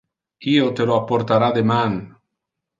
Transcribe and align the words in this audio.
Io 0.53 0.69
te 0.79 0.87
lo 0.91 0.95
apportara 1.03 1.53
deman. 1.61 2.03